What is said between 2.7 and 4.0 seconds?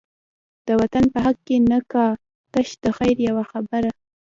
دخیر یوه خبره